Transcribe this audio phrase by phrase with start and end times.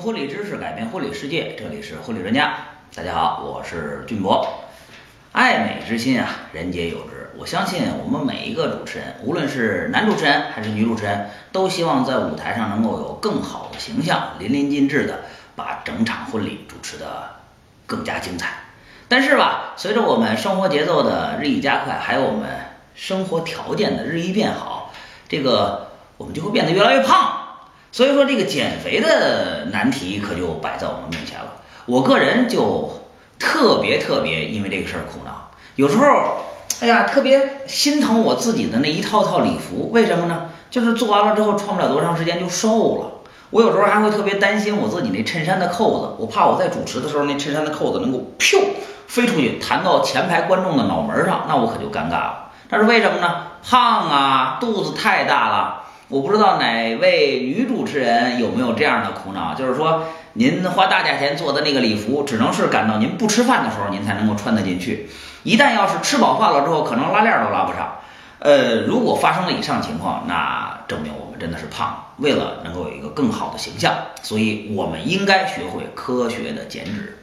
[0.00, 2.54] 婚礼知识改变婚礼世界，这里是婚礼专家。
[2.94, 4.46] 大家好，我是俊博。
[5.32, 7.30] 爱美之心啊，人皆有之。
[7.36, 15.22] 我相信我们每一个主持人，无论是男主持人还是女主持人，都希望在舞台上能够有更好的形象，淋漓尽致的
[15.56, 17.30] 把整场婚礼主持的
[17.84, 18.50] 更加精彩。
[19.08, 22.48] 但是吧，随着我们生活节奏的日益加快，还有我们
[22.94, 24.94] 生活条件的日益变好，
[25.28, 27.37] 这个我们就会变得越来越胖。
[27.90, 31.52] 所以说，这个减肥的难题可就摆在我们面前了。
[31.86, 32.90] 我个人就
[33.38, 36.04] 特别特别因为这个事儿苦恼，有时候，
[36.80, 39.90] 哎呀，特别心疼我自己的那一套套礼服。
[39.90, 40.50] 为什么呢？
[40.70, 43.12] 就是做完了之后穿不了多长时间就瘦了。
[43.48, 48.62] 我有时候还会特别担心我自己那衬衫的扣子，我怕我在主持的时候那衬衫的扣子能够噗
[49.06, 52.50] 飞出去弹到前排观众的脑门上，那我可就尴尬了。
[52.68, 53.46] 但是为什么呢？
[53.66, 55.77] 胖啊，肚子太大了。
[56.08, 65.10] 我不知道哪位女主持人有没有这样的苦恼，就是说您花大价钱做的那个礼服，只能是赶到您不吃饭的时候您才能够穿得进去。
[65.42, 67.98] 一旦要是吃饱饭了之后，可能拉链都拉不上。
[68.38, 72.06] 呃，如果发生了以上情况，那证明我们真的是胖了。
[72.16, 77.18] 为了能够有一个更好的形象，所以我们应该学会科学的减脂。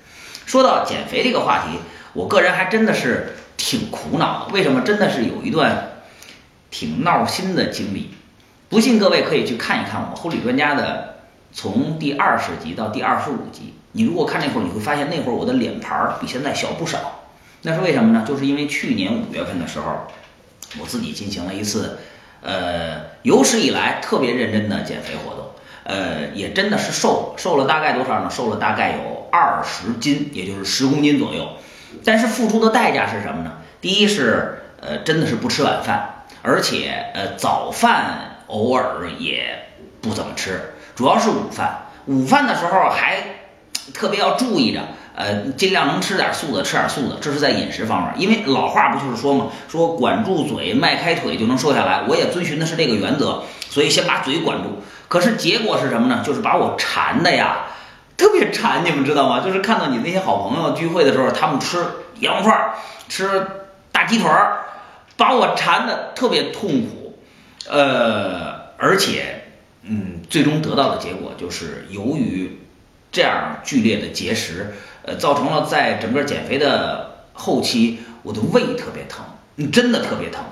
[0.46, 1.80] 说到减肥这个话题，
[2.14, 4.54] 我个人还真的是挺苦恼的。
[4.54, 4.82] 为什么？
[4.82, 6.04] 真的是有一段
[6.70, 8.12] 挺闹心的经历。
[8.76, 11.16] 不信各位可以去看一看我们婚礼专家的
[11.54, 13.74] 从第二十集到第二十五集。
[13.94, 17.22] 你如果看那会儿，你会发现那会儿我的脸盘儿比现在小不少。
[17.62, 18.26] 那是为什么呢？
[18.28, 20.08] 就是因为去年五月份的时候，
[20.78, 22.00] 我自己进行了一次，
[22.42, 25.52] 呃，有史以来特别认真的减肥活动。
[25.86, 28.30] 呃，也真的是瘦，瘦了大概多少呢？
[28.30, 31.48] 瘦了大概有二十斤，也就是十公斤左右。
[32.04, 33.54] 但是付出的代价是什么呢？
[33.80, 38.34] 第一是，呃，真的是不吃晚饭，而且，呃，早饭。
[38.56, 39.68] 偶尔也
[40.02, 41.88] 不怎么吃，主要是午饭。
[42.06, 43.18] 午饭的时候还
[43.94, 44.80] 特别要注意着，
[45.14, 47.18] 呃，尽量能吃点素的，吃点素的。
[47.20, 52.04] 这是在饮食方面，因为老话不就是说嘛，说管住嘴，迈开腿就能瘦下来。
[52.08, 54.82] 我也遵循的是这个原则，所以先把嘴管住。
[55.10, 56.24] 可是结果是什么呢？
[56.26, 57.66] 就是把我馋的呀，
[58.16, 59.42] 特别馋，你们知道吗？
[59.42, 61.84] 就是看到你那些好朋友聚会的时候，他们吃
[62.22, 62.70] 羊肉串，
[63.10, 63.48] 吃
[63.92, 64.60] 大鸡腿儿，
[65.18, 67.05] 把我馋的特别痛苦。
[67.70, 69.44] 呃，而且，
[69.84, 72.60] 嗯，最终得到的结果就是，由于
[73.12, 79.26] 这样剧烈的节食，呃，造成了在整个减肥的后期，我的胃特别疼，
[79.58, 80.44] 嗯，真的特别疼，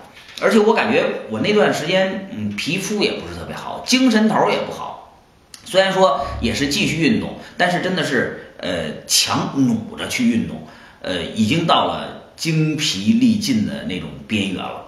[0.41, 5.19] 而且我感觉我那段时间，嗯，皮肤也不是特别好，精神头也不好。
[5.65, 10.67] 虽然说也是继续运动，但是真的是，呃，强努着去运动，
[11.01, 14.82] 呃，已经到了精疲力尽的那种边缘了。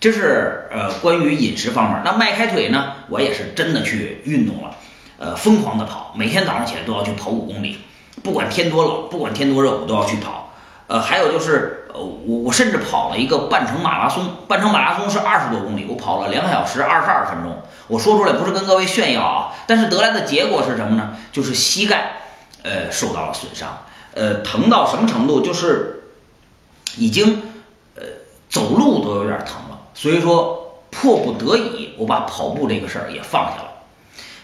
[0.00, 2.94] 这是呃关于饮食方面，那迈开腿呢？
[3.10, 4.74] 我也是真的去运动了，
[5.18, 7.78] 呃，疯狂的跑，每天早上起来都要去跑五公里，
[8.22, 10.54] 不管天多冷，不管天多热，我都要去跑。
[10.86, 17.62] 呃，还有就是，呃，我我甚至跑了一个半程马拉松，半程马拉松是二十多公里，我跑了两小时二十二分钟。
[17.86, 21.14] 我说出来不是跟各位炫耀啊，但是得来的结果是什么呢？
[21.30, 22.12] 就是膝盖，
[22.62, 23.68] 呃，受到了损伤，
[24.14, 25.42] 呃，疼到什么程度？
[25.42, 26.04] 就是
[26.96, 27.42] 已经，
[27.94, 28.02] 呃，
[28.48, 29.56] 走路都有点疼。
[30.00, 33.70] 所以说，迫不得已，我把跑步这个事儿也放下了。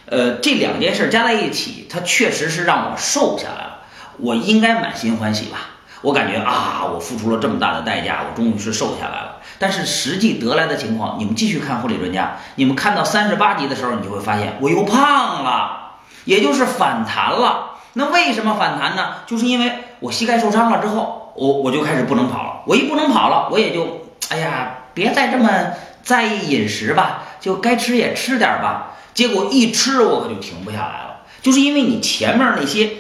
[0.05, 3.79] 呃，这两件事加在一起，它确实是让我瘦下来了。
[4.19, 5.61] 我应该满心欢喜吧？
[6.03, 9.37] 我感觉啊，我付出了这么大的代价，我终于是瘦下来了。
[9.59, 15.93] 但是实际得来的情况，你们继续看护理专家，你们看到三十八集的时候，你就会发现我又胖了，
[16.27, 17.71] 也就是反弹了。
[17.95, 19.15] 那为什么反弹呢？
[19.25, 22.63] 就是因为我膝盖受伤了之后，我我就开始不能跑了。
[22.67, 24.76] 我一不能跑了，我也就哎呀。
[24.97, 28.97] 别再这么在意饮食吧，就该吃也吃点吧。
[29.13, 32.93] 结果一吃我可就停不下来了，就是因为你前面那些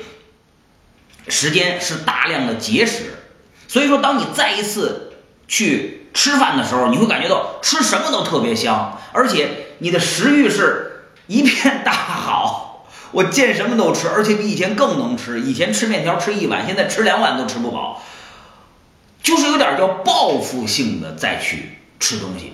[1.27, 3.15] 时间是大量的节食，
[3.67, 5.15] 所以说当你再一次
[5.49, 9.49] 去吃饭的时候，你会感觉到吃什么都特别香，而且
[9.79, 15.41] 你的食欲是一片大好，我见什么都吃，而且比以前更能吃。
[15.41, 18.03] 以前吃面条吃一碗，现在吃两碗都吃不饱，
[19.23, 21.76] 就是有点叫报复性的再去。
[21.99, 22.53] 吃东西，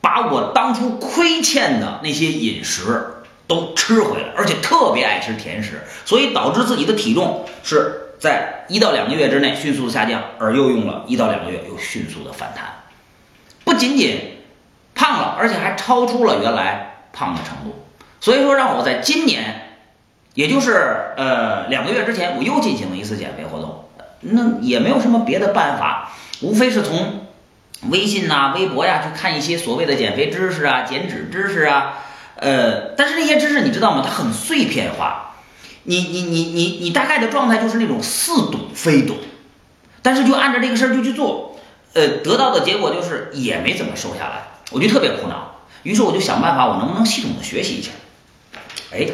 [0.00, 3.06] 把我当初亏欠的那些饮食
[3.46, 12.66] 都吃回来，而且特别爱吃甜食，所以导致自己的体重是在一到两个月之内迅速下降，而又用了一到两个月又迅速的反弹，
[13.64, 14.38] 不仅仅
[14.94, 17.84] 胖了，而且还超出了原来胖的程度。
[18.20, 19.76] 所以说，让我在今年，
[20.34, 23.88] 也就是呃两个月之前，我又进行了一次减肥活动，
[24.20, 27.23] 那也没有什么别的办法，无非是从。
[27.82, 31.98] 微信呐、微博呀，去看一些所谓的减肥知识啊、减脂知识啊，
[32.36, 34.02] 呃，但是这些知识你知道吗？
[34.04, 35.34] 它很碎片化，
[35.82, 39.16] 你你你你你大概的状态就是那种似懂非懂，
[40.02, 41.58] 但是就按照这个事儿就去做，
[41.92, 45.52] 呃，得到的结果就是也没怎么瘦下来，我就特别苦恼。
[45.82, 47.90] 于是我就想办法，我能不能系统的学习一下？
[48.90, 49.06] 哎，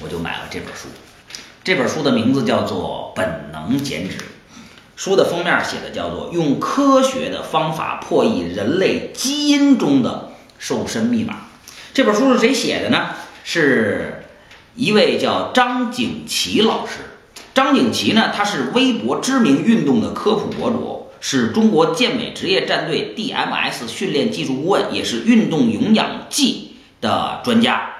[0.00, 0.88] 我就买了这本书。
[1.64, 4.16] 这本书的名字叫做《本能减脂》，
[4.96, 11.46] 书的封面写的叫做“用科学的方法破译人类基因中的瘦身密码”。
[11.94, 13.08] 这本书是谁写的呢？
[13.44, 14.24] 是
[14.74, 16.98] 一位叫张景琦老师。
[17.54, 20.98] 张景琦呢，他是微博知名运动的科普博主。
[21.24, 27.90] 是中国健美职业战队 DMS 训练技术顾问，也是运动营养剂的专家。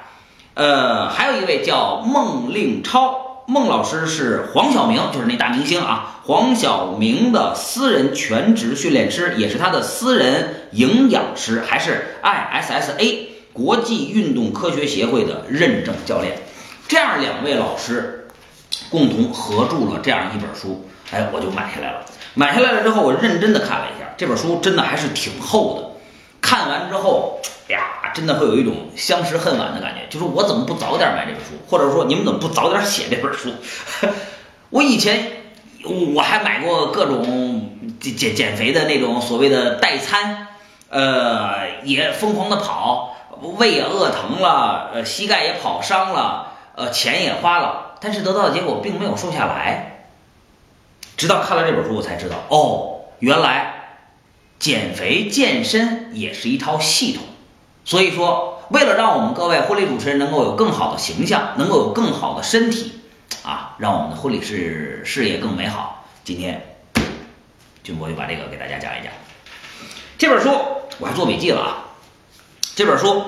[0.54, 16.38] 呃，还有一位叫孟令超，孟老师是黄晓明，就是那大明星啊，黄晓明的私人全职训练师，也是他的私人营养师，还是 ISSA 国际运动科学协会的认证教练。
[16.88, 18.28] 这样两位老师
[18.90, 22.04] 共同合著了这样一本书，哎，我就买下来了。
[22.34, 25.91] 买下来了之后，我认真的看了一下这本书，真的还是挺厚的。
[26.42, 33.50] 看完之后，呀，真的会有一种相识恨晚的感觉，就是我怎么不早点买这本书，或者说你们怎么不早点写这本书？
[34.68, 35.32] 我以前
[36.14, 40.48] 我还买过各种减减减肥的那种所谓的代餐，
[40.90, 43.16] 呃，也疯狂的跑，
[43.58, 50.08] 胃也饿疼了，呃，膝盖也跑伤了，呃，钱也花了，但是得到的结果并没有瘦下来。
[51.16, 53.81] 直到看了这本书，我才知道哦，原来
[54.62, 57.24] 减肥健身也是一套系统。
[57.84, 62.92] 所以说，为了让我们各位婚礼主持人能够有更好的形象，能够有更好的身体，
[63.42, 66.76] 啊，让我们的婚礼事事业更美好，今天
[67.82, 69.12] 俊博就把这个给大家讲一讲。
[70.16, 70.50] 这本书
[71.00, 71.90] 我还做笔记了啊。
[72.76, 73.20] 这本书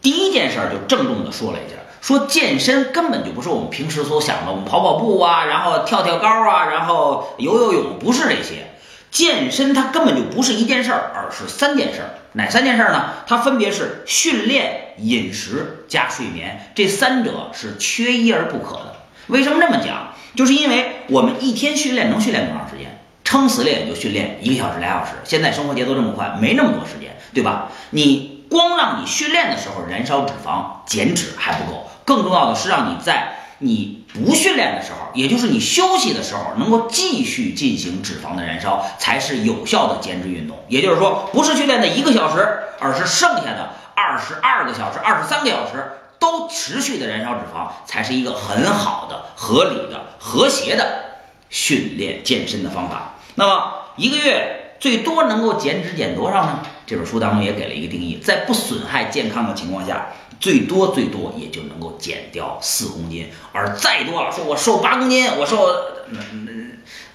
[0.00, 1.76] 第一件事就郑重的说了一下。
[2.00, 8.71] 说健身根本就不是我们平时所想的，我们跑跑步啊，然后跳跳高啊，然后游游泳，不是这些。
[9.12, 12.10] 健身它根本就不是一件事儿，而是三件事儿。
[12.32, 13.10] 哪三件事儿呢？
[13.26, 18.96] 它分别是训练、饮食加睡眠，这三者是缺一而不可的。
[19.26, 20.14] 为什么这么讲？
[20.34, 22.98] 就是因为我们一天训练能训练多长时间？
[23.22, 25.12] 撑死了也就训练一个小时、俩小时。
[25.24, 27.68] 现在生活节奏这么快，没那么多时间，对吧？
[27.90, 31.86] 你光让你训练的时候燃烧脂肪减脂还不够。
[32.06, 40.58] 更重要的是，让你在你不训练的时候，也就是你休息的时候，能够继续进行脂肪的燃烧，才是有效的减脂运动。
[40.68, 51.04] 也就是说，不是训练的一个小时，而是剩下的二十二个小时、二十三个小时都持续的燃烧脂肪，才是一个很好的、合理的、和谐的
[51.48, 53.14] 训练健身的方法。
[53.36, 56.58] 那么，一个月最多能够减脂减多少呢？
[56.84, 60.08] 这本书当中也给了一个定义，在不损害健康的情况下。
[60.42, 65.68] 最多最多也就能够减掉四公斤，而再多了，说我瘦八公斤，我瘦，
[66.10, 66.52] 那那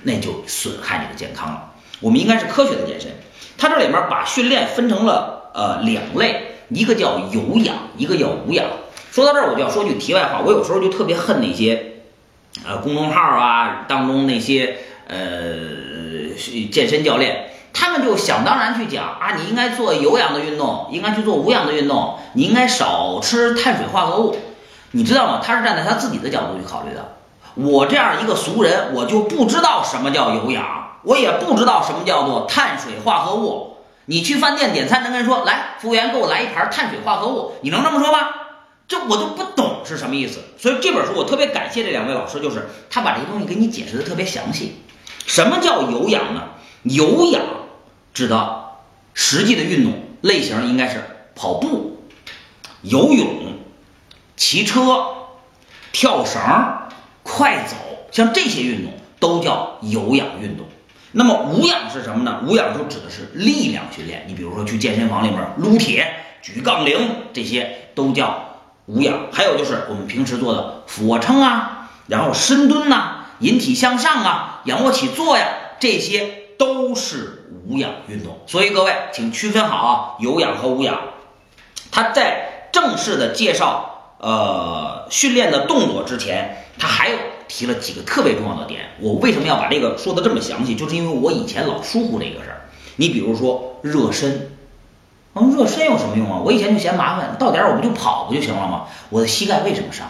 [0.03, 1.74] 那就损害你的健康了。
[2.00, 3.12] 我们应该是科学的健身。
[3.57, 8.65] 它这里面把训练分成了呃两类，一个叫有氧，一个叫无氧。
[9.12, 11.95] 说到这儿，我就要说句题外话，我有时候就特别恨那些
[12.65, 16.29] 呃公众号啊当中那些呃
[16.72, 17.47] 健身教练。
[18.04, 24.38] 就想当然去讲啊，你应该做有氧的运动，应该去做无氧的运动，你应该少吃碳水化合物，
[24.92, 25.42] 你知道吗？
[25.44, 27.13] 他是站在他自己的角度去考虑的。
[27.56, 33.77] 我这样一个俗人，我就不知道什么叫有氧，我也不知道什么叫做碳水化合物。
[34.06, 38.20] 你去饭店点餐，能跟人说来，服务员给我来一盘碳水化合物，你能这么说吗？
[38.88, 40.39] 这我都不懂是什么意思。
[40.58, 44.82] 所以这本书我特别感谢这两位老师，就是他把这些东西给你解释的特别详细。
[45.25, 46.44] 什么叫有氧呢？
[46.84, 47.42] 有氧。
[48.17, 48.69] 指的
[49.13, 51.03] 实际的运动类型应该是
[51.36, 52.01] 跑步、
[52.81, 53.53] 游泳、
[54.36, 55.05] 骑车、
[55.91, 56.41] 跳绳、
[57.21, 57.75] 快走，
[58.12, 60.65] 像这些运动都叫有氧运动。
[61.12, 62.41] 那么无氧是什么呢？
[62.47, 64.25] 无氧就指的是力量训练。
[64.27, 66.97] 你比如说去健身房里面撸铁、举杠铃，
[67.33, 69.27] 这些都叫无氧。
[69.31, 77.37] 还有就是我们平时做的俯卧撑啊，然后深蹲呐、引体向上啊、仰卧起坐呀，这些都是。
[77.67, 81.01] 无氧运动，所以各位请区分好啊，有氧和无氧。
[81.91, 87.17] 他在正式的介绍呃训练的动作之前，他还有
[87.50, 88.91] 提了几个特别重要的点。
[89.01, 90.75] 我为什么要把这个说的这么详细？
[90.75, 92.69] 就是因为我以前老疏忽这个事儿。
[92.95, 94.51] 你比如说热身，
[95.33, 96.41] 嗯，热身有什么用啊？
[96.45, 98.86] 我以前就嫌麻烦，到点儿我不就跑不就行了吗？
[99.09, 100.07] 我的膝盖为什么伤？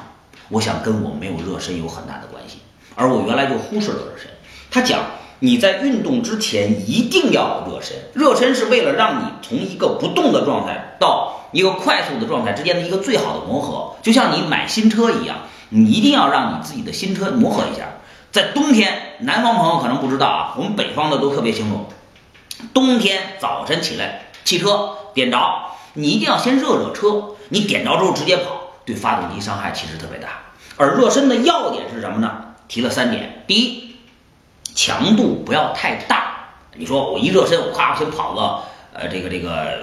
[0.49, 2.59] 我想跟我没有热身有很大的关系，
[2.95, 4.29] 而我原来就忽视了热身。
[4.69, 4.99] 他讲。
[5.39, 15.37] 你在运动之前一定要热身，热身是为了让你从一个不动的状态到一个快速的状态之间的一个最好的磨合，就像你买新车一样，
[15.69, 17.87] 你一定要让你自己的新车磨合一下。
[18.31, 21.85] 在冬天，南方朋友可能不知道啊，我们北方的都特别清楚。
[22.73, 25.37] 冬天早晨起来，汽车点着，
[25.93, 27.35] 你一定要先热热车。
[27.49, 30.29] 你点着之后直接跑，对发动机伤害其实特别大。
[30.75, 32.55] 而热身的要点是什么呢？
[32.67, 33.86] 提了三点：第一，
[34.77, 36.49] 强度不要太大。
[36.75, 38.59] 你说我一热身，我夸先跑个
[38.93, 39.79] 呃这个这个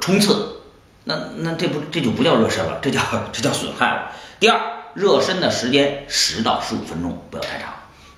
[0.00, 0.56] 冲刺，
[1.04, 3.00] 那那这不这就不叫热身了，这叫
[3.32, 4.10] 这叫损害了。
[4.40, 4.60] 第二，
[4.94, 7.72] 热身的时间十到十五分钟，不要太长。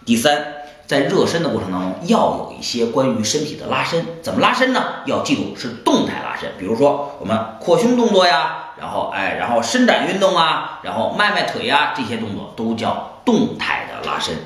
[0.06, 0.54] 第三。
[0.86, 4.06] 在热身的过程当中，要有一些关于身体的拉伸。
[4.22, 5.02] 怎么拉伸呢？
[5.06, 14.36] 要记住是动态拉伸，比如说我们扩胸动作呀，然后哎，然后伸展运动啊，然后迈迈腿呀，这些动作都叫动态的拉伸。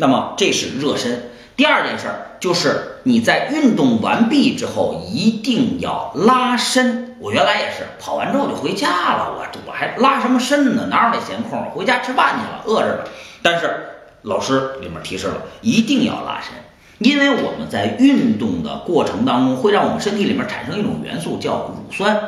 [0.00, 1.30] 那么这是热身。
[1.54, 7.16] 第二件事儿就是你在运动完毕之后一定要拉伸。
[7.20, 10.88] 我原来也是跑完之后就回家了，我我还拉什么伸呢？
[10.90, 11.70] 哪有那闲空？
[11.70, 13.04] 回家吃饭去了，饿着呢。
[13.42, 13.86] 但是。
[14.24, 16.52] 老师里面提示了，一定要拉伸，
[16.98, 22.20] 因为我们在运动的过程当中，会让我们身体里面产生一种元素叫乳酸，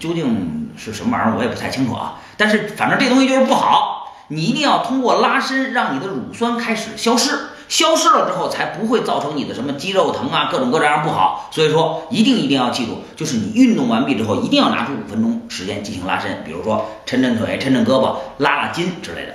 [0.00, 2.20] 究竟是什么玩意儿，我也不太清楚啊。
[2.36, 3.99] 但是反正这东西就是不好，
[4.32, 7.36] 你一定要通过拉伸，让你的乳酸开始消失，
[7.68, 11.50] 消失了之后，才不会造成你的什么肌肉疼啊，各种各样不好。
[11.52, 19.34] 所以说，一定一定要记住，就是你运动完毕之后，一定要拿出五分钟时间进行拉伸，比如说抻抻腿、抻抻胳膊、拉拉筋之类的。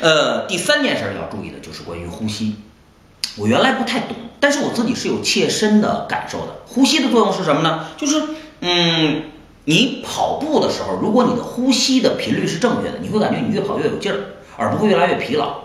[0.00, 2.56] 呃，第三件事要注意的就是关于呼吸。
[3.36, 6.56] 我原来不太懂，但是我自己是有切身的感受的。
[6.66, 7.86] 呼吸的作用是什么呢？
[7.96, 8.22] 就是，
[8.60, 9.22] 嗯，
[9.70, 14.18] 你跑步的时候，如果你的呼吸的频率是正确的，你会感觉你越跑越有劲儿，
[14.56, 15.58] 而不会越来越疲劳。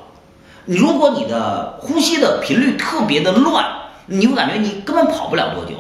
[0.66, 3.66] 你如果你的呼吸的频率特别的乱，
[4.06, 5.72] 你会感觉你根本跑不了多久。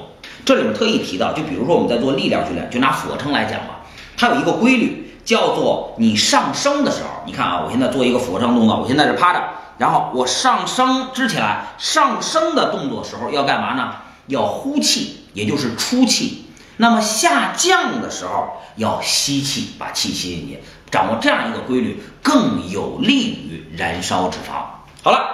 [0.43, 3.81] 这里面特意提到，就比如说我们在做力量训练，就拿俯卧撑来讲吧，
[4.17, 5.03] 它有一个规律。
[5.23, 9.39] 叫做你上升的时候，你看啊，我现在做一个俯卧撑动作，我现在是趴着，
[9.77, 13.91] 然后我上升支起来，上升的动作时候要干嘛呢？
[14.27, 16.44] 要呼气，也就是出气。
[16.77, 20.59] 那么下降的时候要吸气，把气吸进去。
[20.91, 24.63] 掌握这样一个规律，更有利于燃烧脂肪。
[25.01, 25.33] 好了。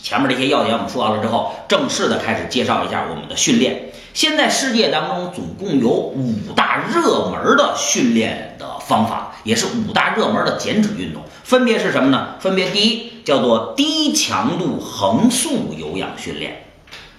[0.00, 3.92] 前面这些要点我们说完了之后，正式的开始介绍一下我们的训练。
[4.14, 12.36] 现在世界当中总共有五大热门的训练的方法，也是五大热门的减脂运动，分别是什么呢？
[12.40, 16.64] 分别第一叫做低强度横速有氧训练，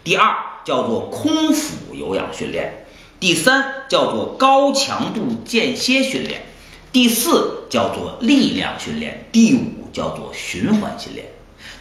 [0.03, 2.87] 第二叫做空腹有氧训练，
[3.19, 6.43] 第三叫做高强度间歇训练，
[6.91, 11.27] 第四叫做力量训练，第五叫做循环训练。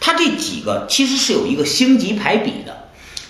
[0.01, 2.89] 它这几个其实是有一个星级排比的，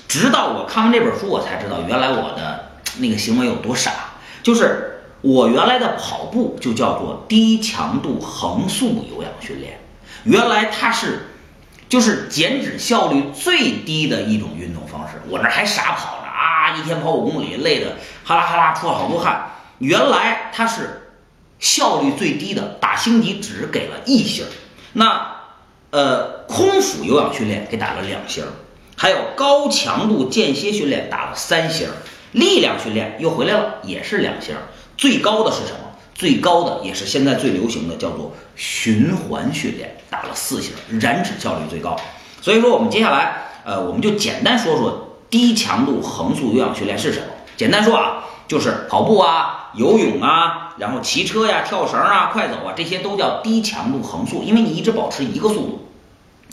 [0.09, 3.93] 直到我看完这本书，我才知道原来我的那个行为有多傻。
[4.43, 9.79] 就是我原来的跑步就叫做低强度横速有氧训练，
[10.25, 11.29] 原来它是
[11.89, 15.21] 就是减脂效率最低的一种运动方式。
[15.29, 19.51] 我那还傻跑啊，一天跑五公里，累得哈啦哈啦出了好多汗。
[19.79, 21.11] 原来它是
[21.59, 24.47] 效率最低的，打星级只给了一星。
[24.93, 25.37] 那。
[25.91, 28.45] 呃，空腹有氧训练给打了两星，
[28.95, 31.89] 还有高强度间歇训练打了三星，
[32.33, 34.55] 力量训练又回来了，也是两星。
[34.99, 35.79] 最高的是什么？
[36.15, 41.99] 最高的也是现在最流行的，叫做循环训练，打了四星，燃脂效率最高。
[42.43, 47.27] 所以说，我们接下来，呃，我们就简单说说低强度横速有氧训练是什么。
[47.57, 50.75] 简单说啊，就是跑步啊、游泳啊。
[50.79, 55.89] 然后骑车呀、跳绳啊、快走啊，这些都叫低强度横速，因为你一直保持一个速度。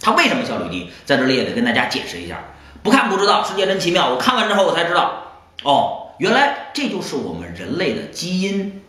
[0.02, 0.90] 它为什么效率低？
[1.06, 2.40] 在这里也得跟大家解释一下。
[2.82, 4.10] 不看不知道，世界真奇妙。
[4.10, 5.22] 我看完之后我才知道，
[5.64, 8.82] 哦，原来这就是我们人类的基因。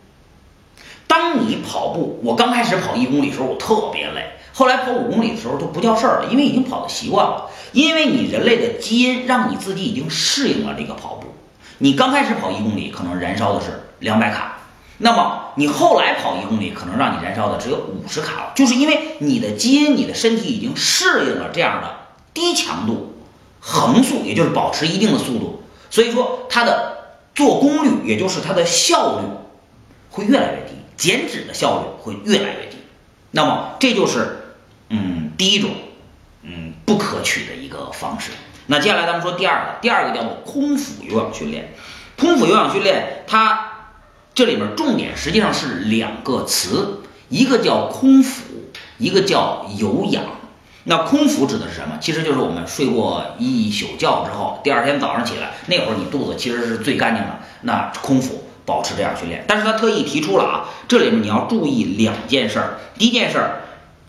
[1.07, 7.47] 当你跑步，我刚开始跑一公里的时候我特别累，后来跑五公里的时候就不叫事儿了，因为已经跑的习惯了。
[7.73, 11.27] 因为你人类的基因让你自己已经适应了这个跑步。
[11.77, 14.57] 你刚开始跑一公里，可能燃烧的是两百卡。
[14.97, 21.91] 那么你后来跑一公里，可能让你燃烧的只有五十卡了，就是因为你的基因、你的身体已经适应了这样的
[22.33, 23.13] 低强度
[23.59, 25.61] 横速，也就是保持一定的速度，
[25.91, 26.97] 所以说它的
[27.35, 29.25] 做功率，也就是它的效率
[30.09, 32.77] 会越来越低，减脂的效率会越来越低。
[33.29, 34.36] 那么这就是
[35.37, 35.71] 第一种
[36.41, 38.31] 嗯不可取的一个方式。
[38.65, 41.73] 那接下来咱们说第二个，第二个叫做空腹有氧训练。
[42.17, 43.73] 空腹有氧训练它。
[44.33, 48.43] 这里面重点实际上是两个词，一个叫空腹，
[48.99, 50.23] 一个叫有氧。
[50.83, 51.97] 那空腹指的是什么？
[51.99, 57.39] 其实就是我们睡过一宿觉之后，第二天早上起来那会儿，你肚子其实是最干净的。
[57.61, 62.77] 那空腹保持这样训练，但是他特意提出了啊，这里面你要注意两件事儿。
[62.95, 63.61] 第一件事儿，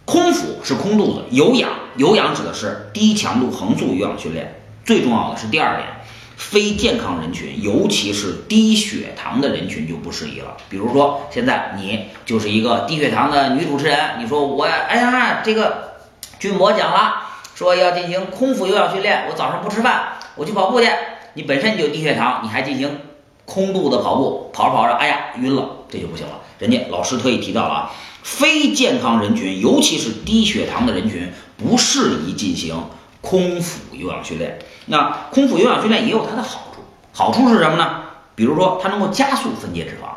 [0.08, 4.58] 空腹是空肚子，有氧有氧指的是低强度横速有氧训练。
[4.82, 5.86] 最重要的是第二点，
[6.34, 10.56] 非健康人群，尤其是低血糖的人群就不适宜了。
[10.70, 15.90] 比如说现在你就是一个低血糖的女主持人，你说我哎呀这个
[16.38, 17.24] 君博讲了，
[17.54, 20.88] 说要进行空腹有氧训练，我早上不吃饭我去跑步去，
[21.34, 22.98] 你本身你就低血糖，你还进行
[23.44, 26.32] 空肚子跑步，跑着跑着哎呀晕了，这就不行了。
[26.58, 27.90] 人家老师特意提到了啊。
[28.28, 32.88] 非健康人群，尤其是低血糖的人群，不适宜进行
[33.22, 34.58] 空腹有氧训练。
[34.84, 36.82] 那空腹有氧训练也有它的好处，
[37.12, 38.02] 好处是什么呢？
[38.34, 40.10] 比如说，它能够加速分解脂肪。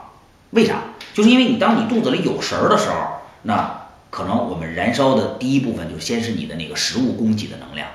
[0.50, 0.84] 为啥？
[1.14, 2.96] 就是因为你当你肚子里有食儿的时候，
[3.44, 7.88] 那可能我们燃烧的第一部分就先是你的那个食物供给的能量。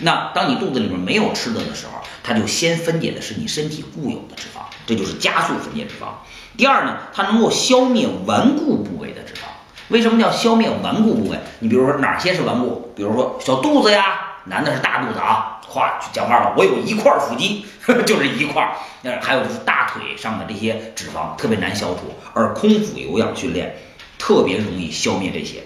[0.00, 6.08] 那当你肚子里面没有吃的的时候，它就先分解的是你身体固有的脂肪，这就是加速分解脂肪。
[6.56, 9.46] 第二呢，它能够消灭顽固部位的脂肪。
[9.90, 11.36] 为什么叫消灭顽固部位？
[11.58, 12.92] 你比如说哪些是顽固？
[12.96, 17.64] 比如说小肚子呀，男的是大肚子啊，夸讲话了，我有 一块腹肌，
[18.06, 18.76] 就是一块。
[19.02, 23.76] 那还有就是大腿上的这些脂肪特别难消除，而空腹有氧训练
[24.18, 25.64] 特别容易消灭这些。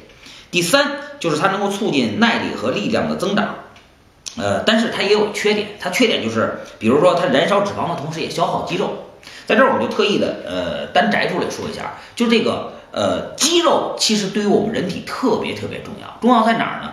[0.50, 3.56] 第三就是它能够促进耐力和力量的增长，
[4.38, 9.10] 呃，但是它也有缺点，它缺点就是，比如说它燃烧脂肪的同时也消耗肌肉。
[9.46, 12.72] 在这儿我就特意的呃单摘出来说一下，就这个。
[12.94, 16.92] 呃，肌肉其实对于我们人体特别特别重要，重要在哪儿呢？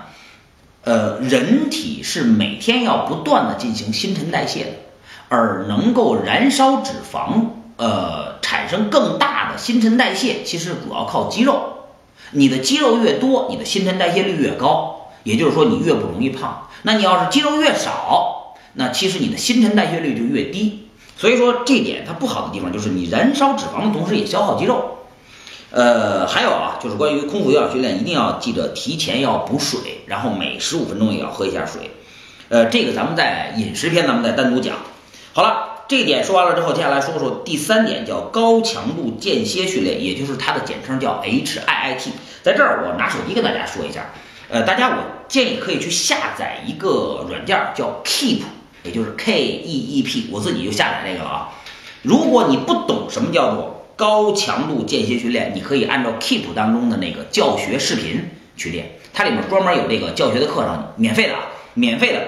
[0.83, 4.71] 呃，人体是每天要不断的进行新陈代谢的，
[5.29, 11.61] 而能够燃烧脂肪，呃，产生更大的新陈代谢，其实主要靠肌肉。
[12.31, 16.67] 你的肌肉越多，你的新陈代谢率越高，也就是说你越不容易胖。
[16.81, 20.87] 那你要是肌肉越少，那其实你的新陈代谢率就越低。
[21.15, 24.97] 所以说这点它不好的地方就是你燃烧脂肪的同时也消耗肌肉。
[25.71, 31.91] 呃，还有啊，就是关于空腹有氧训练，一定要记得提前要补水，然后每十五分钟也要喝一下水。
[32.49, 34.75] 呃，这个咱们在饮食篇咱们再单独讲。
[35.31, 42.09] 好了，这一点说完了之后，接下来说说第三点，叫高强度间歇训练，也就是它的简称叫 HIIT。
[42.43, 44.11] 在这儿我拿手机跟大家说一下，
[44.49, 44.95] 呃，大家我
[45.29, 48.41] 建议可以去下载一个软件叫 Keep，
[48.83, 51.49] 也就是 K E E P，我自己就下载这个了啊。
[52.01, 61.41] 如果你不懂什么叫做高强度间歇训练，你可以按照 Keep 当中的那个教学视频去练，它里面专门有这个教学的课程，免费的啊，
[61.75, 62.19] 免费的，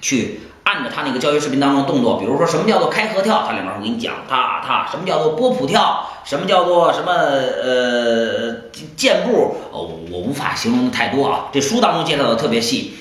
[0.00, 8.54] 去按照它那个教学视频当中的动作，比如说什么叫做开合跳，它里面会给你讲，踏踏，什么叫做波普跳，什么叫做什么呃
[8.96, 12.94] 箭步，哦，我无法形容的太多啊，这书当中介绍的特别细，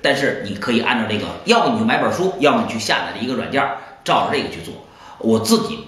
[0.00, 3.62] 但是你可以按照这个，要么你就买本书，要么你去下载的一个软件，
[4.02, 4.72] 照着这个去做，
[5.18, 5.83] 我自己。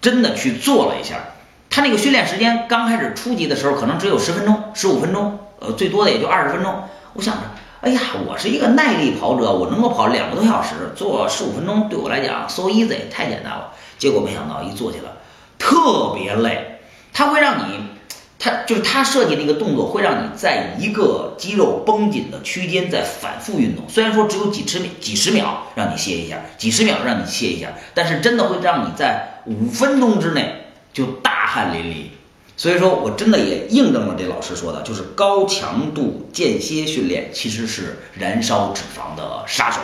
[0.00, 1.16] 真的去做了一下，
[1.70, 6.84] 他那个训练时间刚开始初级的时候可能只有十分钟、十五分钟，呃，最多的也就二十分钟。
[7.14, 7.40] 我想着，
[7.80, 13.72] 哎呀，我是一个耐力跑者，我能够跑两个多小时，做十五分钟对我来讲 so easy，太简单了。
[13.98, 15.10] 结果没想到一做起来
[15.58, 16.80] 特别累，
[17.12, 17.97] 它会让你。
[18.40, 23.84] 它就是它设计那个动作，会让你在一个肌肉绷紧的区间在反复运动。
[23.88, 32.04] 虽然说只有几十秒、几十秒让你歇一下，几十秒让你歇一下，但是真的会让你在五分钟之内就大汗淋漓。
[32.56, 39.80] 所以说我真的也印证了这老师说的，就是高强度间歇训练其实是燃烧脂肪的杀手。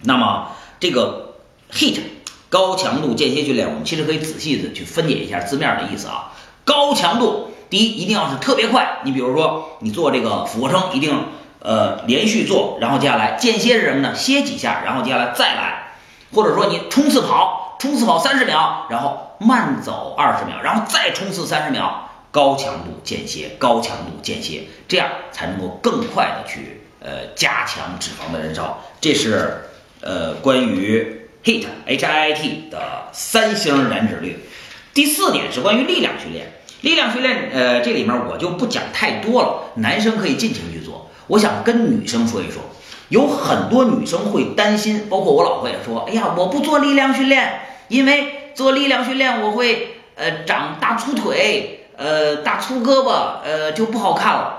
[0.00, 0.48] 那么
[0.80, 1.34] 这个
[1.72, 2.00] heat
[2.48, 6.32] 高强度间歇训练，我们其实可以仔细的去分解一下字面的意思啊，
[6.64, 7.50] 高强度。
[7.72, 8.98] 第一，一定要是特别快。
[9.02, 11.24] 你比如说，你做这个俯卧撑，一定
[11.60, 14.14] 呃连续做，然后接下来间歇是什么呢？
[14.14, 15.94] 歇几下，然后接下来再来。
[16.34, 28.82] 或者说你冲刺跑，冲刺跑三十秒，然后慢走二十秒，然后再冲刺三十秒，高强度间歇，高强度间歇，这样才能够更快的去呃加强脂肪的燃烧。
[29.00, 29.64] 这是
[30.02, 34.44] 呃关于 HIT H I I T 的三星燃脂率。
[34.92, 36.52] 第四点是关于力量训练。
[36.82, 41.10] 力量训练，呃，这里面我就不讲太多了，男生可以尽情去做。
[41.28, 42.62] 我想跟女生说一说，
[43.08, 54.58] 有很多女生会担心，包括我老婆也说，哎呀，我不做力量训练，因为做力量训练我会呃长大粗腿，呃大粗胳膊，呃就不好看了。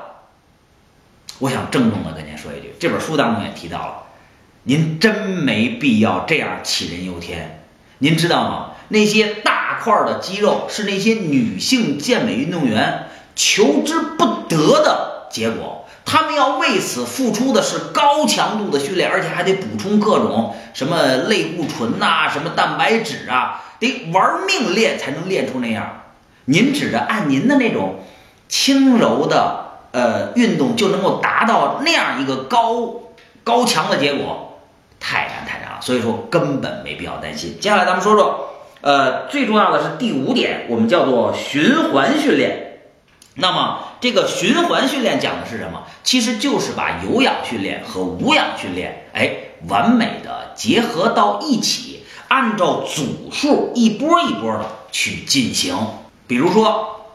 [1.40, 4.04] 我想郑重的跟您说一句，这本书当中也提到了，
[4.64, 7.66] 您真没必要这样杞人忧天，
[7.98, 8.70] 您知道吗？
[8.90, 26.04] 那些大块的肌肉是那些女性健美运动员求之不得的结果，他们要为此付出的是高强度的训练，而且还得补充各种什么类固醇呐，什么蛋白质啊，得玩命练才能练出那样。
[26.46, 28.04] 您指着按您的那种
[28.48, 32.94] 轻柔的呃运动就能够达到那样一个高
[33.44, 34.60] 高强的结果，
[35.00, 35.78] 太难太难了。
[35.82, 37.58] 所以说根本没必要担心。
[37.60, 38.53] 接下来咱们说说，
[38.84, 42.82] 呃，最重要的是第五点，我们叫做循环训练。
[43.36, 45.84] 那么这个循环训练讲的是什么？
[46.04, 49.36] 其实就是把有氧训练和无氧训练，哎，
[49.70, 55.78] 完美的结合到一起，按照组数一波一波的去进行。
[56.28, 57.06] 比如说，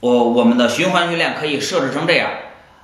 [0.00, 2.30] 我我们的循环训练可以设置成这样：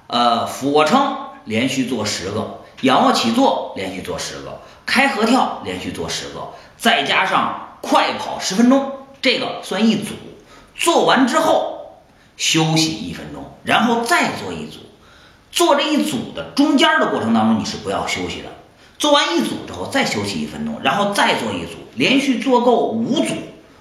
[0.07, 10.14] 呃，俯卧撑连续做十个，仰卧起坐连续做十个，开合跳连续做十个，再加上快跑十分钟，这个算一组。
[10.75, 11.79] 做完之后。
[12.37, 14.79] 休息一分钟，然后再做一组。
[15.53, 18.49] 做这一组的中间的过程当中，你是不要休息的。
[18.97, 23.35] 做完一组之后，再休息一分钟，然后再做一组，连续做够五组，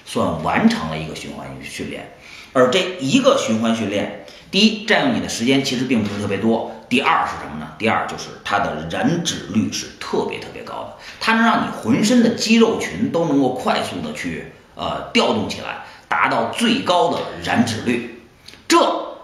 [0.06, 2.12] 算完成了一个循环训练。
[2.52, 6.72] 而这一个循环训练，第一占用你的时间其实并不是特别多。
[6.90, 7.68] 第二是什么呢？
[7.78, 18.24] 第二就是它的燃脂率是特别特别高的，它能让你浑身的肌肉群都能够快速的去呃调动起来，达到最高的燃脂率。
[18.68, 18.78] 这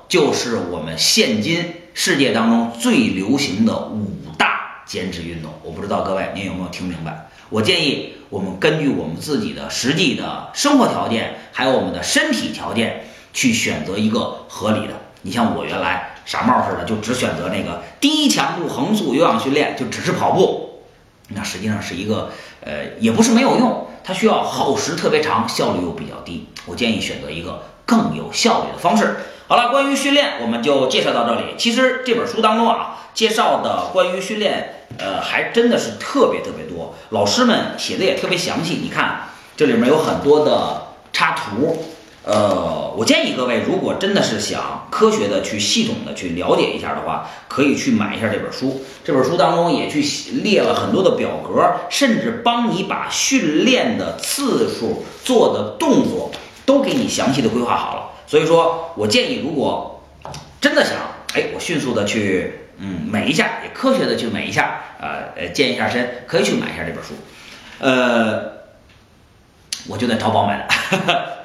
[0.07, 5.51] 就是我们现今世界当中最流行的五大减脂运动。
[5.63, 7.29] 我不知道各位您有没有听明白？
[7.49, 14.93] 我建议我们根据我们自己的实际的生活条件，还有我们的身体条件，去选择一个合理的。
[15.21, 20.81] 你像我原来傻帽似的，就只选择那个低强度横速有氧训练，就只是跑步，
[21.29, 26.49] 那实际上是一个呃，也不是没有用，它需要耗时特别长，效率又比较低。
[26.65, 29.17] 我建议选择一个更有效率的方式。
[29.47, 31.53] 好了，关于训练我们就介绍到这里。
[31.55, 36.95] 其实这本书当中啊，介绍的关于训练，呃，还真的是特别特别多。
[37.09, 38.79] 老师们写的也特别详细。
[38.81, 41.85] 你看这里面有很多的插图，
[42.25, 48.83] 呃，我建议各位如果真的是想科学的去系统的去了解一下的话，可以去买一下这本书。
[49.03, 50.01] 这本书当中也去
[50.41, 56.31] 列了很多的表格，甚至帮你把训练的次数、做的动作
[56.65, 58.09] 都给你详细的规划好了。
[58.25, 60.03] 所以说我建议，如果
[60.59, 60.93] 真的想，
[61.35, 67.13] 哎，我迅速的去，嗯，美一下，也科学的去美一下，呃呃，健一下身，可以去买一下这本书，
[67.77, 68.51] 呃，
[69.87, 71.44] 我就在淘宝买的，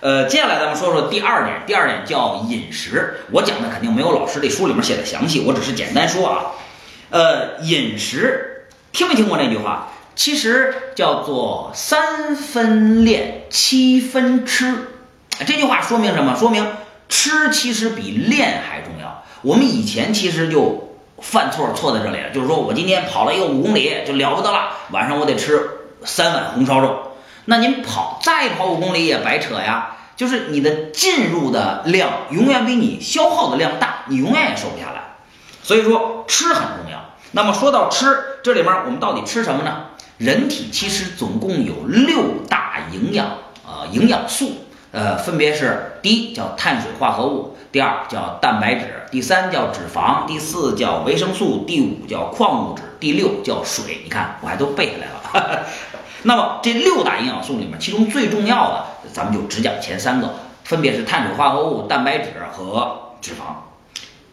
[0.00, 6.52] 呃，接下来咱们说说第二点，第二点叫饮食，我讲的肯定没有老师这书里面写的详细，我只是简单说啊，
[7.10, 9.88] 呃，饮食，听没听过那句话？
[10.16, 14.88] 其实叫做三分练，七分吃。
[15.46, 16.34] 这句话说明什么？
[16.34, 16.66] 说明
[17.08, 19.22] 吃其实比练还重要。
[19.42, 22.30] 我们以前其实就犯错，错在这里了。
[22.30, 25.68] 就是说我今天跑了一个五公里就了不得了，晚上我得吃
[26.04, 27.09] 三碗红烧肉。
[27.46, 29.96] 那您跑再跑五公里也白扯呀。
[30.16, 35.16] 就是你的进入的量永远比你消耗的量大，你永远也瘦不下来。
[35.62, 37.14] 所以说吃很重要。
[37.32, 39.86] 那么说到吃，这里面我们到底吃什么呢？
[40.18, 43.28] 人体其实总共有六大营养
[43.64, 44.66] 啊营养素。
[44.92, 54.00] 呃，分别是第一叫碳水化合物，第二叫蛋白质，第三叫脂肪，第四叫维生素，第五叫矿物质，第六叫水。
[54.04, 55.66] 你看，我还都背下来了。
[56.22, 63.54] 那么这六大营养素里面，其中最重要的，咱们就只讲前三个，分别是碳水化合物、蛋白质和脂肪。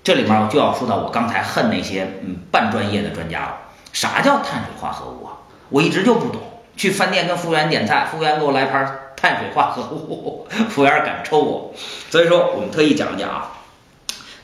[0.04, 3.58] 这里面就要说到我刚才恨那些嗯半专业的专家了。
[3.94, 5.34] 啥叫碳水化合物啊？
[5.70, 6.42] 我一直就不懂。
[6.76, 9.00] 去饭店跟服务员点菜，服务员给我来盘。
[9.20, 11.74] 碳水化合物， 服务员敢抽我，
[12.12, 13.52] 所以说我们特意讲一讲啊，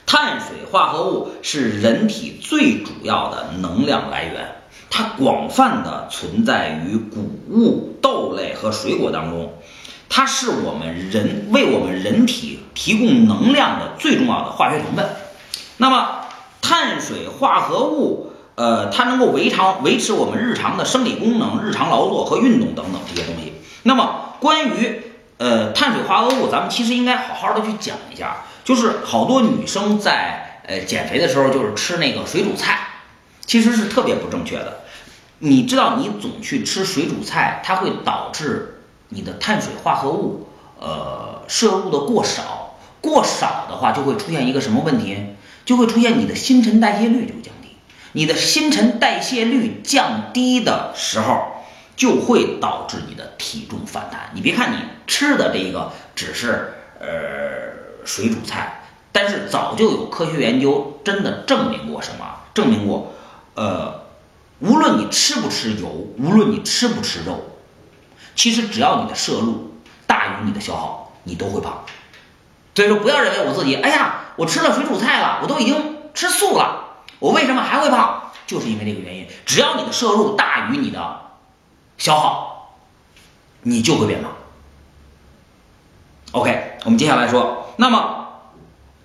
[0.08, 4.63] 碳水化合物是人体最主要的能量来源，
[4.96, 9.52] 它广泛的存在于谷物、豆类和水果当中，
[10.08, 15.04] 它是我们人为我们人体提供能量的最重要的化学成分。
[15.78, 16.26] 那么
[16.62, 23.54] 碳水化合物，呃，它能够维常维持我们日常的生理功能、日常劳作和运动等等这些东西。
[23.82, 25.02] 那么关于
[25.40, 28.44] 呃碳水化合物，咱们其实应该好好的去讲一下。
[28.64, 32.78] 就是好多女生在呃减肥的时候，就是吃那个水煮菜，
[33.44, 34.82] 其实是特别不正确的。
[35.46, 40.48] 你知道，你总去吃水煮菜，它会导致你的碳水化合物
[40.80, 45.36] 呃摄入的过少，过少的话就会出现一个什么问题？
[45.66, 47.76] 就会出现你的新陈代谢率就降低。
[48.14, 51.50] 你的新陈代谢率降低的时候。
[51.96, 54.32] 就会导致你的体重反弹。
[54.34, 57.08] 你别看你吃的这个只是呃
[58.04, 62.26] 水煮菜，但是早就有科学研究真的证明过什么？
[62.56, 63.14] 证明过，
[63.54, 64.03] 呃，
[64.64, 67.44] 无论你吃不吃油，无论你吃不吃肉，
[68.34, 69.74] 其实只要你的摄入
[70.08, 71.84] 大于你的消耗，你都会胖。
[72.74, 78.32] 所以说，不要认为我自己，哎呀，我吃了水煮菜了，我都已经吃素了，我为什么还会胖？
[78.48, 79.28] 就是因为这个原因。
[79.46, 81.22] 只要你的摄入大于你的
[81.98, 82.78] 消耗，
[83.64, 84.32] 你就会变胖。
[86.32, 88.23] OK，我们接下来说，那么